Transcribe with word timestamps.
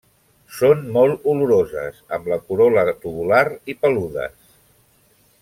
Són 0.59 0.79
molt 0.95 1.27
oloroses, 1.33 1.99
amb 2.17 2.31
la 2.33 2.39
corol·la 2.47 2.87
tubular 3.05 3.45
i 3.75 3.77
peludes. 3.85 4.53